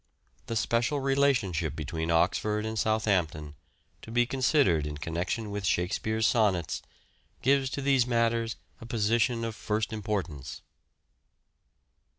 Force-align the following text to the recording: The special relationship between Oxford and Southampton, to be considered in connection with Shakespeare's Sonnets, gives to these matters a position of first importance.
The 0.47 0.55
special 0.55 0.99
relationship 0.99 1.75
between 1.75 2.09
Oxford 2.09 2.65
and 2.65 2.79
Southampton, 2.79 3.53
to 4.01 4.09
be 4.09 4.25
considered 4.25 4.87
in 4.87 4.97
connection 4.97 5.51
with 5.51 5.63
Shakespeare's 5.63 6.25
Sonnets, 6.25 6.81
gives 7.43 7.69
to 7.69 7.83
these 7.83 8.07
matters 8.07 8.55
a 8.79 8.87
position 8.87 9.43
of 9.43 9.55
first 9.55 9.93
importance. 9.93 10.63